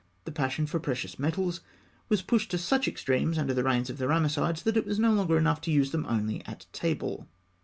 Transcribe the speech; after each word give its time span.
The 0.25 0.31
passion 0.31 0.65
for 0.65 0.79
precious 0.79 1.19
metals 1.19 1.61
was 2.09 2.23
pushed 2.23 2.49
to 2.49 2.57
such 2.57 2.87
extremes 2.87 3.37
under 3.37 3.53
the 3.53 3.63
reigns 3.63 3.87
of 3.91 3.99
the 3.99 4.07
Ramessides 4.07 4.63
that 4.63 4.75
it 4.75 4.83
was 4.87 4.97
no 4.97 5.13
longer 5.13 5.37
enough 5.37 5.61
to 5.61 5.71
use 5.71 5.91
them 5.91 6.07
only 6.09 6.43
at 6.47 6.65
table. 6.73 7.27